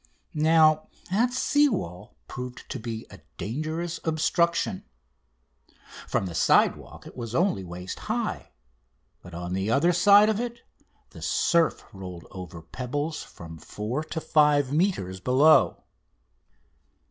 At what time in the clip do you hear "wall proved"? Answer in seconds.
1.69-2.67